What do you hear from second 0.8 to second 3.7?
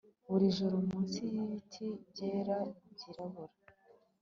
munsi y'ibiti byera byirabura